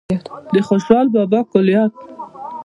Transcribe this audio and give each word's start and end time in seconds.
د 0.53 0.55
خوشال 0.67 1.05
بابا 1.15 1.39
کلیات 1.51 1.93